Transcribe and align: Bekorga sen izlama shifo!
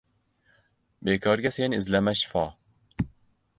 Bekorga 1.09 1.53
sen 1.57 1.77
izlama 1.81 2.17
shifo! 2.23 2.45